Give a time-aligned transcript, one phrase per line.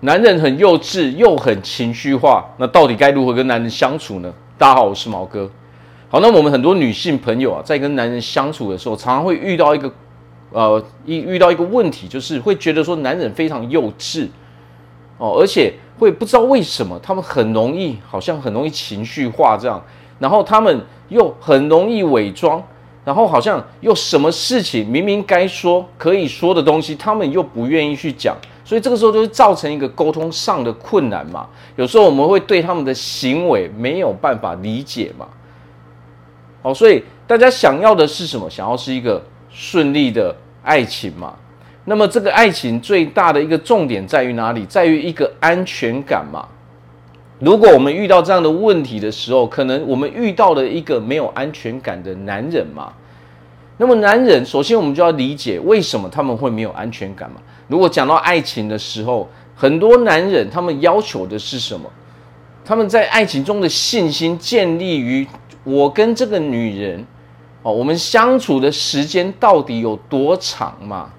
[0.00, 4.32] 男人很幼稚又很情绪化，那到底该如何跟男人相处呢？
[4.56, 5.50] 大家好，我是毛哥。
[6.08, 9.92] 好，那我们很多女性朋友啊，在跟男人相处的时候，常常会遇到一个，
[10.50, 14.28] 呃，一遇到一个问题，就是会觉得说男人非常幼稚
[15.18, 19.82] 哦，而且会不知道为什么他们很容易，好像很容易情绪化这样，
[20.18, 22.62] 然后他们又很容易伪装。
[23.04, 28.36] 然后好像又什么事情明明该说可以说的东西，他们又不愿意去讲，
[28.66, 31.46] 所以这个时候就会造成一个沟通上的困难嘛。
[31.76, 35.28] 有时候我们会对他们的行为没有办法理解嘛。
[36.62, 38.50] 好，所以大家想要的是什么？
[38.50, 41.32] 想要是一个顺利的爱情嘛。
[41.84, 44.66] 那么这个爱情最大的一个重点在于哪里？
[44.66, 46.44] 在于一个安全感嘛。
[47.38, 52.92] 如果我们遇到这样的问题的时候，可能我们遇到了一个没有安全感的男人嘛。
[53.76, 57.36] 那么男人，首先我们就要理解为什么他们会没有安全感嘛。
[57.68, 61.90] 如果讲到爱情的时候，很多男人他们要求的是什么？
[62.64, 65.26] 他们在爱情中的信心建立于
[65.64, 67.04] 我跟这个女人
[67.62, 71.10] 哦，我们相处的时间到底有多长嘛？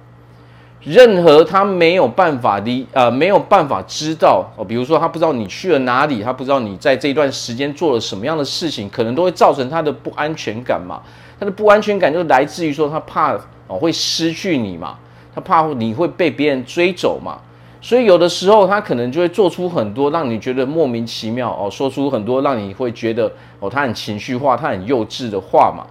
[0.84, 11.02] 任何他没有办法的呃没有办法知道哦，比如说他不知道你去了哪里，他不知道你在这一段时间做了什么样的事情，可能都会造成他的不安全感嘛。
[11.40, 13.34] 他的不安全感就来自于说他怕
[13.68, 14.98] 哦会失去你嘛，
[15.38, 17.38] 他怕你会被别人追走嘛。
[17.80, 25.86] 所以有的时候他可能就会做出很多让你觉得莫名其妙哦，说出很多让你会觉得哦他很情绪化、他很幼稚的话嘛。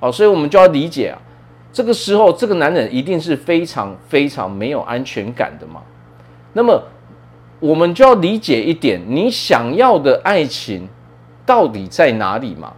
[0.00, 1.16] 哦，所以我们就要理解啊。
[1.72, 5.80] 这个时候，这个男人一定是非常非常没有安全感的嘛。
[6.52, 6.82] 那么，
[7.60, 10.88] 我们就要理解一点，你想要的爱情
[11.46, 12.72] 到底在哪里嘛？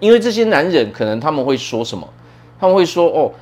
[0.00, 2.08] 因为这些男人可能他们会说什么？
[2.58, 3.32] 他们会说：“哦，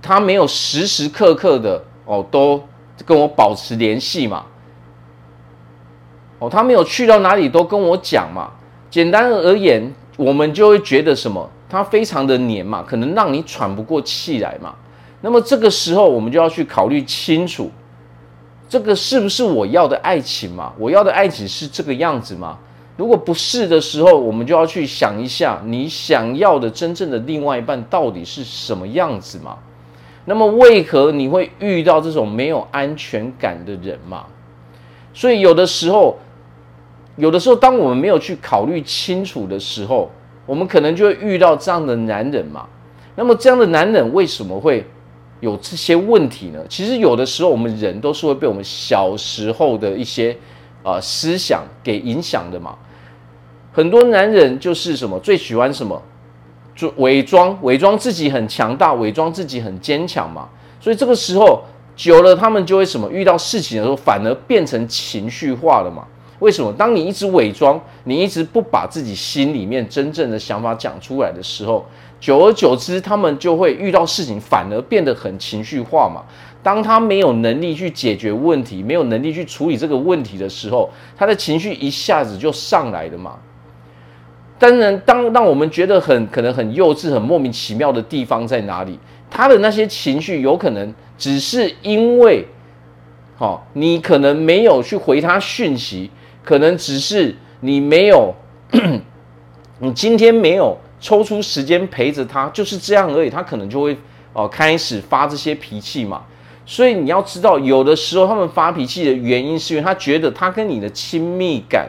[0.00, 2.62] 他没有时时刻刻的哦都
[3.04, 4.44] 跟我保持联系嘛。
[6.38, 8.50] 哦，他没有去到哪里都跟我讲嘛。
[8.90, 14.74] 简单而言，我们就会觉得什么？”他非常的黏嘛，可能让你喘不过气来嘛。
[15.20, 17.70] 那么这个时候，我们就要去考虑清楚，
[18.68, 20.72] 这个是不是我要的爱情嘛？
[20.78, 22.58] 我要的爱情是这个样子吗？
[22.96, 29.58] 如果不是的时候，我们就要去想一下，你想要的真正的另外一半到底是什么样子嘛？
[30.28, 34.26] 那么为何你会遇到这种没有安全感的人嘛？
[35.14, 36.18] 所以有的时候，
[37.16, 40.10] 有的时候，当我们没有去考虑清楚的时候，
[40.44, 42.68] 我们可能就会遇到这样的男人嘛，
[43.16, 44.84] 那么这样的男人为什么会
[45.40, 46.60] 有这些问题呢？
[46.68, 50.32] 其实有的时候我们人都是会被我们小时候的一些
[50.82, 52.76] 啊、呃、思想给影响的嘛。
[53.72, 56.02] 很多男人就是什么最喜欢什么，
[56.78, 60.48] 就伪装伪装自己很强大，伪装自己很坚强嘛。
[60.80, 61.60] 所以这个时候
[61.96, 66.06] 久了，他们就会什么遇到事情的时候反而变成情绪化了嘛。
[66.38, 66.72] 为什么？
[66.74, 71.84] 当你一直伪装，你一直不把自己心里面真正的想法讲出来的时候，
[72.20, 76.22] 久而久之，他们就会遇到事情反而变得很情绪化嘛。
[76.62, 83.36] 当他没有能力去解决问题，没有能力去处理这个问题的时候，他的情绪一下子就上来了嘛。
[84.58, 88.98] 当然，当让我们觉得很可能很幼稚、很莫名其妙的地方在哪里？
[89.30, 92.44] 他的那些情绪有可能只是因为，
[93.36, 96.10] 好，你可能没有去回他讯息。
[96.44, 98.34] 可能只是你没有，
[99.80, 103.28] 你今天没有抽出时间陪着他，就是这样而已。
[103.28, 103.94] 他可能就会
[104.32, 106.22] 哦开始发这些脾气嘛。
[106.64, 111.88] 所以你要知道，有的时候他们发脾气的原因，是因为他觉得他跟你的亲密感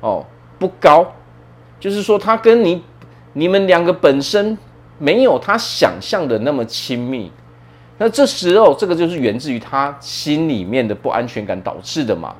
[0.00, 0.24] 哦
[0.60, 1.12] 不高，
[1.80, 2.84] 就是说他跟你
[3.32, 4.56] 你们两个本身
[4.98, 7.32] 没有他想象的那么亲密。
[7.98, 12.34] 那这时候这个就是源自于他心里面的不安全感导致的嘛。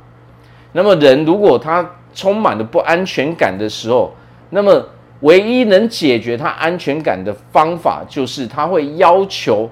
[0.73, 4.15] 那么人如果他充满了不安全感的时候，
[4.51, 4.85] 那么
[5.21, 9.69] 唯一能解决他安全感的方法，就是他会要求，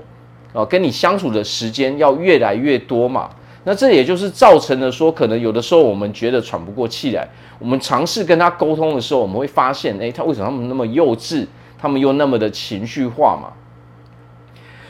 [0.53, 3.28] 啊，跟你相处的时间要越来越多嘛。
[3.68, 7.28] 那这也就是造成了说，可能有的时候我们觉得喘不过气来，
[7.59, 13.53] 我们尝试跟他沟通的时候，我们会发现，哎，他为什么他们那么幼稚，他们又那么的情绪化嘛？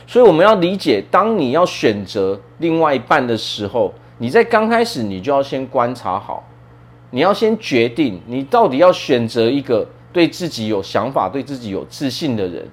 [0.07, 3.93] 所以我们要理解，当你要选择另外一半的时候。
[4.21, 6.45] 你在刚开始，你就要先观察好，
[7.11, 12.67] 你要先决定你到底要选择一个对自己有想法、对自己有自信的人。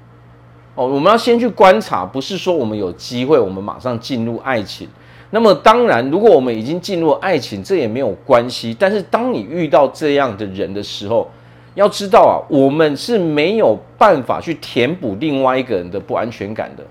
[0.75, 4.89] 哦，我们要先去观察，不是说我们有机会，我们马上进入爱情。
[5.31, 8.75] 那么当然，如果我们已经进入爱情，这也没有关系。
[8.79, 11.29] 但是当你遇到这样的人的时候，
[11.75, 16.85] 要知道啊，我们是没有办法去填补另外一个人的不安全感的。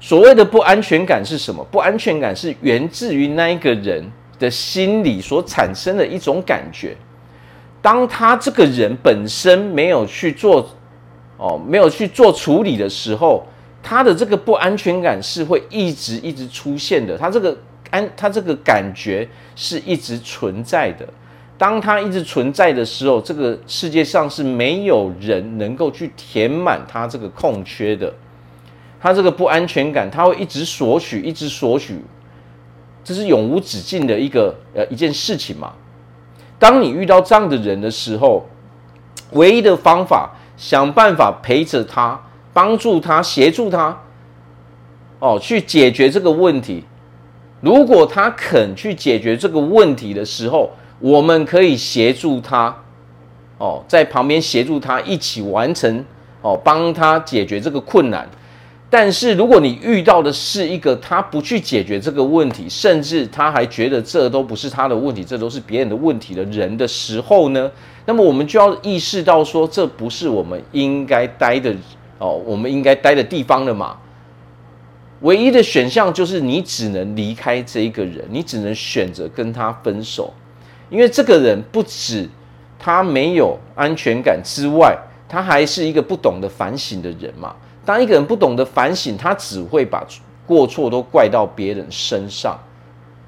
[0.00, 1.64] 所谓的不安全感是什么？
[1.70, 4.02] 不安全感是源自于那一个人
[4.38, 6.96] 的心理所产生的一种感觉。
[7.82, 10.66] 当他这个人本身没有去做，
[11.36, 13.46] 哦，没有去做处理的时候，
[13.82, 17.16] 他的这个不安全感是会一直一直出现的。
[17.16, 17.56] 他这个
[17.90, 21.06] 安，他这个感觉是一直存在的。
[21.56, 28.12] 当他一直存在的时候，这个世界上是没有人能够去填满他这个空缺的。
[29.00, 32.00] 他这个不安全感，他会一直索取，一直索取，
[33.02, 35.72] 这是永无止境的一个呃一件事情嘛。
[36.58, 38.44] 当你遇到这样的人的时候，
[39.32, 42.20] 唯一的方法，想办法陪着他，
[42.52, 43.96] 帮助他，协助他，
[45.18, 46.84] 哦，去解决这个问题。
[47.60, 52.74] 如果他肯去解决这个问题的时候，我们可以协助他，
[53.58, 56.04] 哦，在旁边协助他一起完成，
[56.40, 58.28] 哦，帮他解决这个困难。
[58.90, 67.70] 但是，如果你遇到的是一个他不去解决这个问题，甚至他还觉得这都不是他的问题，这都是别人的问题的人的时候呢，
[68.06, 71.74] 那么我们就要意识到说，这不是我们应该待的
[72.18, 73.96] 哦，我们应该待的地方了嘛。
[75.20, 80.32] 唯一的选项就是你只能离开这一个人，你只能选择跟他分手，
[80.90, 82.28] 因为这个人不止
[82.78, 84.96] 他没有安全感之外，
[85.28, 87.54] 他还是一个不懂得反省的人嘛。
[87.84, 90.06] 当一个人不懂得反省，他只会把
[90.46, 92.56] 过错都怪到别人身上，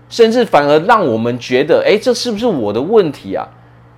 [0.08, 3.48] 甚至反而让我们觉得，哎，这是不是我的问题啊？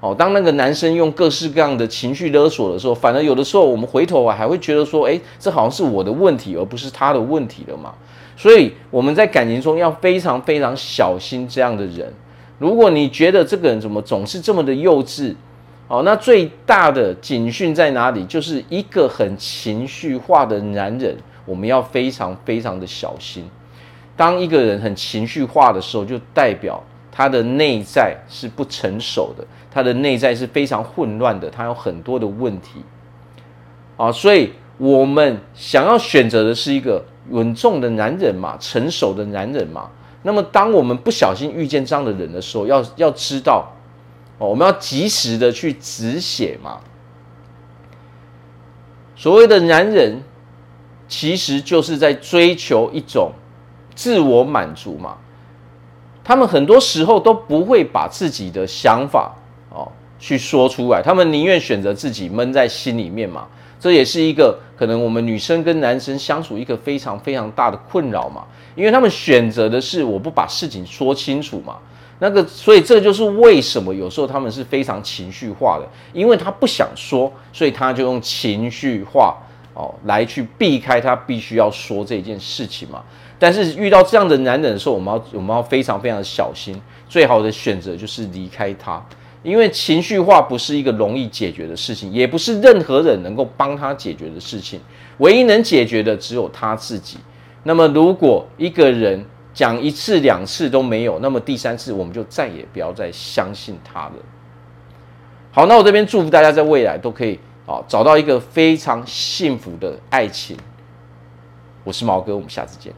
[0.02, 7.94] 哦，当那个男生用各式各样的情绪勒索的时候，反而有的时候我们回头啊，还会觉得说，哎，这好像是我的问题，而不是他的问题了嘛。
[8.37, 12.12] 所以我们在感情中要非常非常小心这样的人。
[12.58, 15.37] 如果你觉得这个人怎么总是这么的幼稚，
[15.87, 18.25] 哦，那最大的警讯在哪里？
[18.25, 23.49] 就是一个很情绪化的男人，我们要非常非常的小心。
[24.16, 26.82] 当一个人很情绪化的时候，就代表
[27.12, 32.82] 他的内在是不成熟的，他的内在是非常混乱的，他有很多的问题。
[33.99, 39.91] 啊，所以我们想要选择的是一个稳重的男人嘛，成熟的男人嘛。
[40.23, 43.70] 那么，当我们不小心遇见这样的人的时候，要要知道
[44.38, 44.49] 哦。
[44.49, 46.81] 我们要及时的去止血嘛。
[49.14, 50.23] 所谓的男人，
[51.09, 53.32] 其实就是在追求一种
[53.94, 55.19] 自我满足嘛。
[56.24, 59.32] 他们很多时候都不会把自己的想法
[59.70, 63.46] 哦去说出来，他们宁愿选择自己闷在心里面嘛。
[63.80, 68.44] 这也是一个可能我们女生跟男生相处一个非常非常大的困扰嘛，
[68.76, 71.76] 因为他们选择的是我不把事情说清楚嘛。
[72.20, 79.36] 那个，所以这就是为什么有时候他们是非常情绪化的，因为他不想说，所以他就用情绪化
[79.74, 83.02] 哦来去避开他必须要说这件事情嘛。
[83.38, 89.04] 但是遇到这样的男人的时候，我们要我们要非常非常小心，最好的选择就是离开他，
[89.42, 94.80] 因为情绪化不是一个容易解决的事情，也不是任何人能够帮他解决的事情，
[95.19, 97.18] 唯一能解决的只有他自己。
[97.64, 104.12] 那么如果一个人，讲一次两次都没有，那么第三次我们就再也不要再相信他了。
[105.50, 110.56] 好，那我这边祝福大家在未来都可以啊找到一个非常幸福的爱情。
[111.85, 112.93] 我是毛哥，我们下次见。